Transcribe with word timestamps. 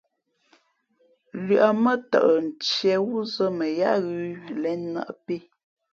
Lʉαʼ 1.45 1.71
mά 1.83 1.93
tαʼ 2.11 2.27
ntīē 2.45 2.95
wúzᾱ 3.09 3.45
mα 3.57 3.65
yáá 3.79 3.97
ghʉ̌ 4.05 4.37
lěn 4.61 4.79
nᾱʼpē. 4.93 5.35